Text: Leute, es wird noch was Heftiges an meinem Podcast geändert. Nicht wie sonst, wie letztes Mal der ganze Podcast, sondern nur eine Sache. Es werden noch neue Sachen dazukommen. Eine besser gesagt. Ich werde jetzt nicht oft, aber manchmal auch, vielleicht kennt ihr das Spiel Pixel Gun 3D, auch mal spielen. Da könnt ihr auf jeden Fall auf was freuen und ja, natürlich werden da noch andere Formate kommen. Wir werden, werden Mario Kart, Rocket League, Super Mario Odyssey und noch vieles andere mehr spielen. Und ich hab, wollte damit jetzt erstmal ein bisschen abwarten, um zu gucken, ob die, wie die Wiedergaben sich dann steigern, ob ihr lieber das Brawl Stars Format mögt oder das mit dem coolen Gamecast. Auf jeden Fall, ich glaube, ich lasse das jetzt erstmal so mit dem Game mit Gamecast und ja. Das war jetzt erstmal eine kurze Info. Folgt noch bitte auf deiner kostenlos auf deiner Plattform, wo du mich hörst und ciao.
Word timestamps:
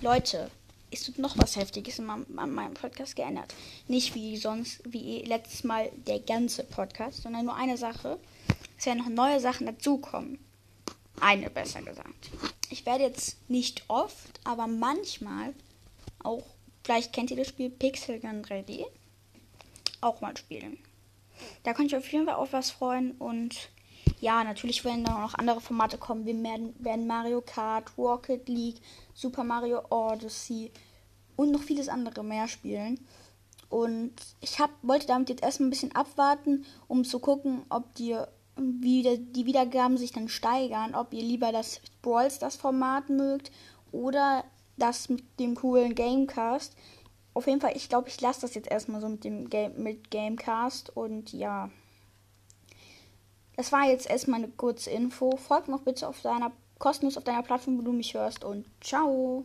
Leute, 0.00 0.50
es 0.90 1.06
wird 1.06 1.18
noch 1.18 1.36
was 1.38 1.56
Heftiges 1.56 1.98
an 2.00 2.26
meinem 2.28 2.74
Podcast 2.74 3.16
geändert. 3.16 3.54
Nicht 3.88 4.14
wie 4.14 4.36
sonst, 4.36 4.80
wie 4.84 5.22
letztes 5.22 5.64
Mal 5.64 5.90
der 6.06 6.20
ganze 6.20 6.64
Podcast, 6.64 7.22
sondern 7.22 7.46
nur 7.46 7.54
eine 7.54 7.76
Sache. 7.76 8.18
Es 8.78 8.86
werden 8.86 8.98
noch 8.98 9.08
neue 9.08 9.40
Sachen 9.40 9.66
dazukommen. 9.66 10.38
Eine 11.20 11.50
besser 11.50 11.82
gesagt. 11.82 12.30
Ich 12.70 12.86
werde 12.86 13.04
jetzt 13.04 13.38
nicht 13.48 13.84
oft, 13.88 14.40
aber 14.44 14.66
manchmal 14.66 15.54
auch, 16.22 16.44
vielleicht 16.82 17.12
kennt 17.12 17.30
ihr 17.30 17.36
das 17.36 17.48
Spiel 17.48 17.70
Pixel 17.70 18.20
Gun 18.20 18.44
3D, 18.44 18.84
auch 20.00 20.20
mal 20.20 20.36
spielen. 20.36 20.78
Da 21.62 21.72
könnt 21.72 21.92
ihr 21.92 21.98
auf 21.98 22.12
jeden 22.12 22.26
Fall 22.26 22.36
auf 22.36 22.52
was 22.52 22.70
freuen 22.70 23.12
und 23.12 23.68
ja, 24.20 24.42
natürlich 24.42 24.84
werden 24.84 25.04
da 25.04 25.20
noch 25.20 25.34
andere 25.34 25.60
Formate 25.60 25.98
kommen. 25.98 26.24
Wir 26.24 26.40
werden, 26.42 26.74
werden 26.78 27.06
Mario 27.06 27.42
Kart, 27.42 27.92
Rocket 27.98 28.48
League, 28.48 28.80
Super 29.14 29.44
Mario 29.44 29.82
Odyssey 29.90 30.72
und 31.36 31.50
noch 31.50 31.62
vieles 31.62 31.88
andere 31.88 32.24
mehr 32.24 32.48
spielen. 32.48 33.00
Und 33.68 34.12
ich 34.40 34.60
hab, 34.60 34.70
wollte 34.82 35.06
damit 35.06 35.30
jetzt 35.30 35.42
erstmal 35.42 35.68
ein 35.68 35.70
bisschen 35.70 35.94
abwarten, 35.94 36.64
um 36.86 37.04
zu 37.04 37.18
gucken, 37.18 37.62
ob 37.70 37.94
die, 37.96 38.16
wie 38.56 39.18
die 39.18 39.46
Wiedergaben 39.46 39.96
sich 39.96 40.12
dann 40.12 40.28
steigern, 40.28 40.94
ob 40.94 41.12
ihr 41.12 41.22
lieber 41.22 41.50
das 41.50 41.80
Brawl 42.00 42.30
Stars 42.30 42.56
Format 42.56 43.08
mögt 43.08 43.50
oder 43.90 44.44
das 44.76 45.08
mit 45.08 45.24
dem 45.40 45.54
coolen 45.54 45.94
Gamecast. 45.94 46.76
Auf 47.32 47.46
jeden 47.46 47.60
Fall, 47.60 47.76
ich 47.76 47.88
glaube, 47.88 48.08
ich 48.08 48.20
lasse 48.20 48.42
das 48.42 48.54
jetzt 48.54 48.70
erstmal 48.70 49.00
so 49.00 49.08
mit 49.08 49.24
dem 49.24 49.50
Game 49.50 49.82
mit 49.82 50.10
Gamecast 50.10 50.96
und 50.96 51.32
ja. 51.32 51.70
Das 53.56 53.72
war 53.72 53.88
jetzt 53.88 54.08
erstmal 54.08 54.42
eine 54.42 54.48
kurze 54.48 54.90
Info. 54.90 55.36
Folgt 55.36 55.68
noch 55.68 55.82
bitte 55.82 56.08
auf 56.08 56.20
deiner 56.22 56.52
kostenlos 56.78 57.16
auf 57.16 57.24
deiner 57.24 57.42
Plattform, 57.42 57.78
wo 57.78 57.82
du 57.82 57.92
mich 57.92 58.14
hörst 58.14 58.44
und 58.44 58.66
ciao. 58.80 59.44